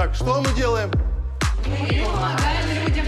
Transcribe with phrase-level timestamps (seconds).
[0.00, 0.90] Так, что мы делаем?
[1.66, 3.04] Мы помогаем людям.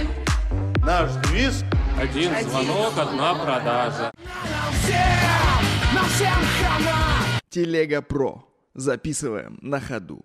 [0.85, 1.65] Наш девиз
[1.99, 4.13] Один звонок, одна продажа.
[7.49, 8.45] Телега Про.
[8.75, 10.23] Записываем на ходу.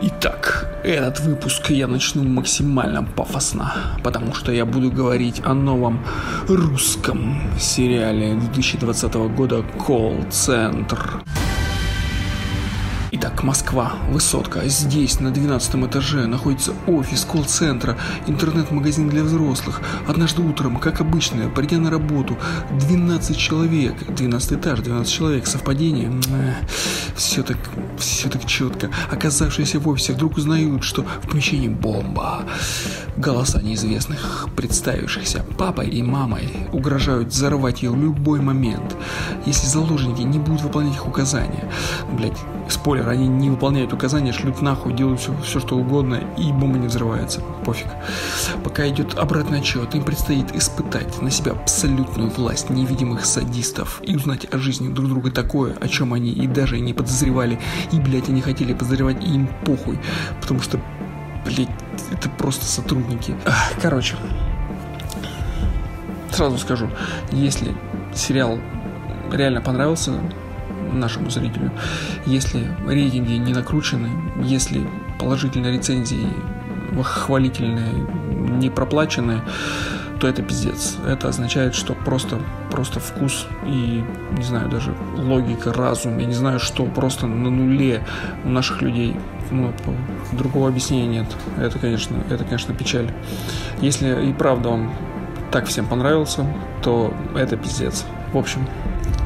[0.00, 6.04] Итак, этот выпуск я начну максимально пафосно, потому что я буду говорить о новом
[6.46, 11.24] русском сериале 2020 года «Колл-центр».
[13.14, 14.66] Итак, Москва, высотка.
[14.68, 19.82] Здесь, на 12 этаже, находится офис колл-центра, интернет-магазин для взрослых.
[20.08, 22.38] Однажды утром, как обычно, придя на работу,
[22.70, 26.10] 12 человек, 12 этаж, 12 человек, совпадение,
[27.14, 27.58] все так,
[27.98, 28.88] все так четко.
[29.10, 32.46] Оказавшиеся в офисе вдруг узнают, что в помещении бомба.
[33.18, 38.96] Голоса неизвестных, представившихся папой и мамой, угрожают взорвать ее в любой момент,
[39.46, 41.70] если заложники не будут выполнять их указания.
[42.12, 42.38] Блять,
[42.68, 46.88] спойлер, они не выполняют указания, шлют нахуй, делают все, все что угодно, и бомба не
[46.88, 47.40] взрывается.
[47.64, 47.88] Пофиг.
[48.64, 54.46] Пока идет обратный отчет, им предстоит испытать на себя абсолютную власть невидимых садистов и узнать
[54.52, 57.58] о жизни друг друга такое, о чем они и даже не подозревали,
[57.92, 59.98] и, блядь, они хотели подозревать, и им похуй,
[60.40, 60.80] потому что,
[61.44, 61.68] блядь,
[62.10, 63.34] это просто сотрудники.
[63.80, 64.16] Короче,
[66.30, 66.88] сразу скажу,
[67.30, 67.74] если
[68.14, 68.58] сериал
[69.32, 70.12] реально понравился
[70.92, 71.70] нашему зрителю,
[72.26, 74.10] если рейтинги не накручены,
[74.42, 74.86] если
[75.18, 76.28] положительные рецензии
[77.02, 77.94] хвалительные
[78.58, 79.42] не проплаченные,
[80.20, 80.96] то это пиздец.
[81.06, 82.38] Это означает, что просто,
[82.70, 84.04] просто вкус и,
[84.36, 88.04] не знаю, даже логика, разум, я не знаю, что просто на нуле
[88.44, 89.16] у наших людей.
[89.50, 89.72] Ну,
[90.32, 91.26] другого объяснения нет.
[91.58, 93.10] Это, конечно, это, конечно, печаль.
[93.80, 94.90] Если и правда он
[95.50, 96.46] так всем понравился,
[96.82, 98.04] то это пиздец.
[98.32, 98.66] В общем,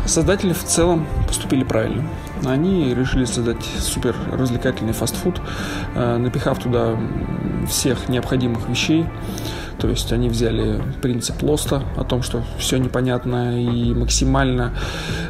[0.07, 2.05] Создатели в целом поступили правильно.
[2.45, 5.41] Они решили создать супер развлекательный фастфуд,
[5.95, 6.97] э, напихав туда
[7.69, 9.07] всех необходимых вещей.
[9.79, 14.73] То есть они взяли принцип Лоста о том, что все непонятно и максимально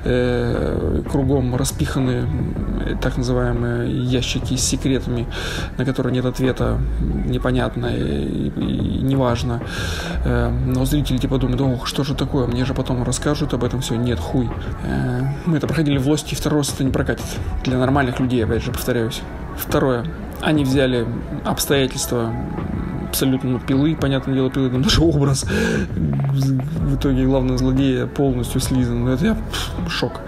[0.05, 5.27] э, кругом распиханы м, так называемые ящики с секретами,
[5.79, 6.79] на которые нет ответа,
[7.27, 9.63] непонятно и, и неважно.
[10.25, 13.81] Э, но зрители типа думают, ох, что же такое, мне же потом расскажут об этом
[13.81, 13.97] все.
[13.97, 14.49] Нет, хуй.
[14.85, 17.27] Э, мы это проходили в Лосте, и второй раз это не прокатит.
[17.65, 19.23] Для нормальных людей, опять же, повторяюсь.
[19.57, 20.05] Второе.
[20.41, 21.07] Они взяли
[21.45, 22.33] обстоятельства
[23.17, 29.05] абсолютно пилы, понятное дело, пилы, там даже образ в итоге главного злодея полностью слизан.
[29.05, 30.21] Ну, это я пф, шок.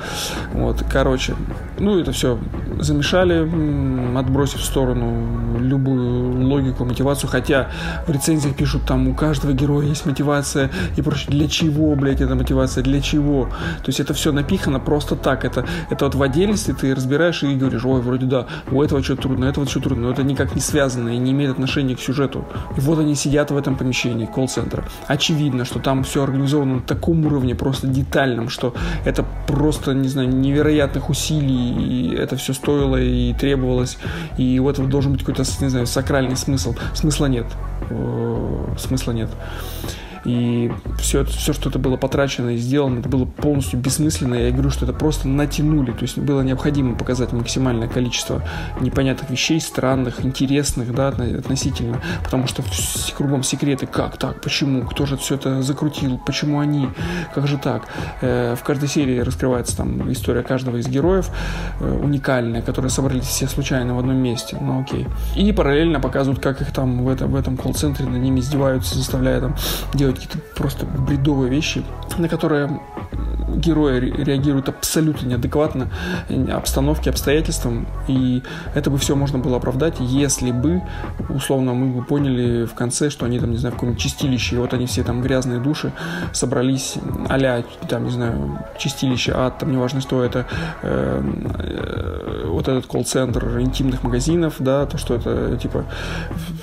[0.54, 1.34] Вот, короче,
[1.78, 2.38] ну, это все
[2.80, 3.46] замешали,
[4.18, 7.68] отбросив в сторону любую логику, мотивацию, хотя
[8.06, 11.26] в рецензиях пишут, там у каждого героя есть мотивация и прочее.
[11.28, 12.82] Для чего, блядь, эта мотивация?
[12.82, 13.44] Для чего?
[13.82, 15.44] То есть это все напихано просто так.
[15.44, 19.16] Это, это вот в отдельности ты разбираешь и говоришь, ой, вроде да, у этого что
[19.16, 22.00] трудно, у этого что трудно, но это никак не связано и не имеет отношения к
[22.00, 22.44] сюжету.
[22.78, 24.84] И вот они сидят в этом помещении колл-центра.
[25.08, 28.72] Очевидно, что там все организовано на таком уровне, просто детальном, что
[29.04, 33.98] это просто, не знаю, невероятных усилий, и это все стоило и требовалось,
[34.36, 36.76] и у этого должен быть какой-то, не знаю, сакральный смысл.
[36.94, 37.46] Смысла нет.
[37.90, 39.30] Э, Смысла нет.
[40.28, 44.34] И все, все, что это было потрачено и сделано, это было полностью бессмысленно.
[44.34, 45.92] Я говорю, что это просто натянули.
[45.92, 48.42] То есть было необходимо показать максимальное количество
[48.78, 52.02] непонятных вещей, странных, интересных, да, отно- относительно.
[52.22, 52.62] Потому что
[53.16, 53.86] кругом секреты.
[53.86, 54.42] Как так?
[54.42, 54.82] Почему?
[54.82, 56.18] Кто же все это закрутил?
[56.18, 56.90] Почему они?
[57.34, 57.84] Как же так?
[58.20, 61.30] Э, в каждой серии раскрывается там история каждого из героев
[61.80, 64.58] э, уникальная, которые собрались все случайно в одном месте.
[64.60, 65.06] Ну окей.
[65.36, 69.40] И параллельно показывают, как их там в, этом в этом колл-центре над ними издеваются, заставляя
[69.40, 69.56] там
[69.94, 71.82] делать какие-то просто бредовые вещи,
[72.18, 72.80] на которые
[73.56, 75.88] герои ре- реагируют абсолютно неадекватно
[76.28, 78.42] э, обстановке, обстоятельствам, и
[78.74, 80.82] это бы все можно было оправдать, если бы,
[81.28, 84.58] условно, мы бы поняли в конце, что они там, не знаю, в каком-нибудь чистилище, и
[84.58, 85.92] вот они все там грязные души
[86.32, 86.96] собрались,
[87.28, 90.46] а там, не знаю, чистилище, ад, там, неважно, что это,
[90.82, 91.22] э,
[91.58, 95.84] э, вот этот колл-центр интимных магазинов, да, то, что это, типа,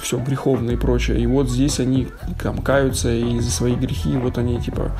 [0.01, 2.07] все греховно и прочее, и вот здесь они
[2.41, 4.91] там каются и за свои грехи, вот они, типа,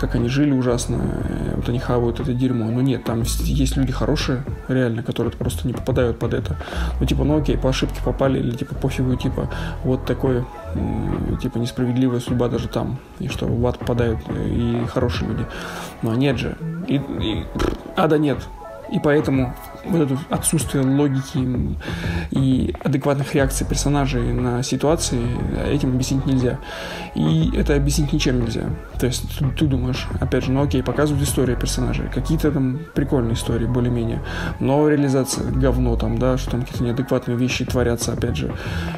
[0.00, 2.70] как они жили ужасно, э, вот они хавают это дерьмо.
[2.70, 6.56] Но нет, там есть люди хорошие, реально, которые просто не попадают под это.
[6.98, 9.50] Ну, типа, ну окей, по ошибке попали, или типа пофигу, типа,
[9.84, 10.44] вот такой,
[11.42, 15.44] типа, несправедливая судьба даже там, и что в ад попадают э, и хорошие люди.
[16.02, 16.56] Но нет же.
[16.88, 17.44] И, и-
[17.96, 18.38] ада нет.
[18.90, 21.76] И поэтому вот это отсутствие логики
[22.30, 25.20] и адекватных реакций персонажей на ситуации
[25.68, 26.58] этим объяснить нельзя.
[27.14, 28.64] И это объяснить ничем нельзя.
[28.98, 33.34] То есть ты, ты думаешь, опять же, ну окей, показывают истории персонажей, какие-то там прикольные
[33.34, 34.22] истории, более-менее,
[34.58, 38.54] но реализация говно там, да, что там какие-то неадекватные вещи творятся, опять же,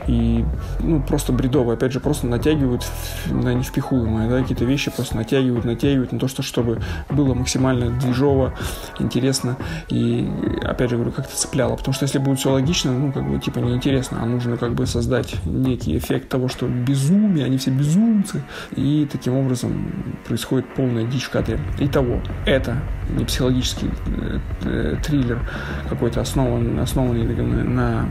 [0.07, 0.45] и
[0.81, 2.85] ну просто бредово, опять же, просто натягивают
[3.27, 8.55] на невпихуемое, да, какие-то вещи просто натягивают, натягивают на то, что чтобы было максимально движово,
[8.99, 9.57] интересно
[9.89, 10.29] и,
[10.73, 13.61] опять же, говорю, как-то цепляло, потому что если будет все логично, ну, как бы, типа,
[13.61, 18.43] неинтересно, а нужно как бы создать некий эффект того, что безумие, они все безумцы,
[18.77, 19.93] и таким образом
[20.27, 21.59] происходит полная дичь в кадре.
[21.79, 22.77] Итого, это
[23.17, 25.41] не психологический э, э, триллер
[25.89, 27.25] какой-то основан, основанный
[27.65, 28.09] на,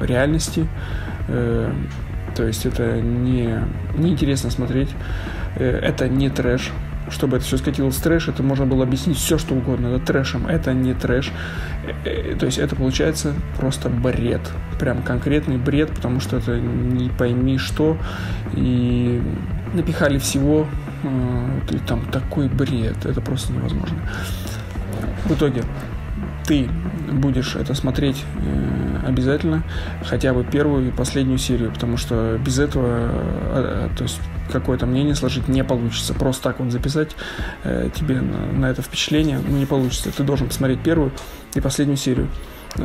[0.00, 0.66] реальности,
[1.28, 1.72] э,
[2.34, 3.60] то есть это не,
[3.96, 4.90] не интересно смотреть,
[5.56, 6.72] э, это не трэш,
[7.10, 9.88] чтобы это все скатилось в трэш, это можно было объяснить все, что угодно.
[9.88, 11.32] Это трэшем, это не трэш.
[12.04, 14.40] Э, то есть это получается просто бред.
[14.78, 17.98] Прям конкретный бред, потому что это не пойми что.
[18.54, 19.22] И
[19.74, 20.66] напихали всего.
[21.70, 23.04] И там такой бред.
[23.04, 23.96] Это просто невозможно.
[25.24, 25.64] В итоге
[26.46, 26.68] ты
[27.12, 29.62] будешь это смотреть э, обязательно,
[30.04, 33.10] хотя бы первую и последнюю серию, потому что без этого,
[33.54, 34.20] э, то есть
[34.50, 36.14] какое-то мнение сложить не получится.
[36.14, 37.16] Просто так вот записать
[37.64, 40.10] э, тебе на, это впечатление не получится.
[40.10, 41.12] Ты должен посмотреть первую
[41.54, 42.28] и последнюю серию.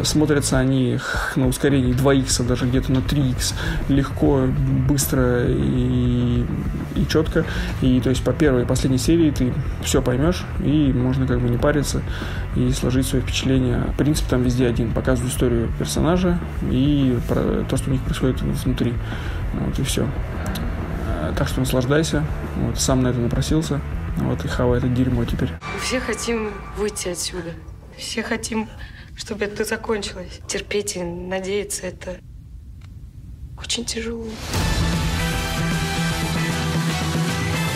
[0.04, 1.00] Смотрятся они
[1.36, 3.54] на ускорении 2х, даже где-то на 3х,
[3.88, 4.46] легко,
[4.88, 6.46] быстро и,
[6.96, 7.46] и четко.
[7.82, 11.48] И то есть по первой и последней серии ты все поймешь, и можно как бы
[11.50, 12.02] не париться
[12.56, 13.82] и сложить свои впечатления.
[13.98, 14.92] Принцип там везде один.
[14.92, 16.38] Показывают историю персонажа
[16.70, 18.94] и про то, что у них происходит внутри.
[19.54, 20.06] Вот и все.
[21.38, 22.24] Так что наслаждайся.
[22.58, 23.80] Вот, сам на это напросился.
[24.18, 25.52] Вот и хавай это дерьмо теперь.
[25.82, 27.52] Все хотим выйти отсюда.
[27.98, 28.68] Все хотим
[29.18, 30.40] чтобы это закончилось.
[30.48, 32.18] Терпеть и надеяться это
[33.58, 34.26] очень тяжело.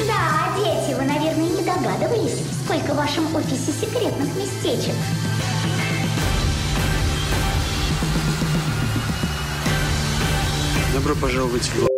[0.08, 4.96] Да, дети, вы, наверное, не догадывались, сколько в вашем офисе секретных местечек.
[10.94, 11.91] Добро пожаловать в